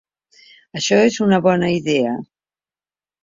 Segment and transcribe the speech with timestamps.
[0.79, 2.17] Això és una bona idea!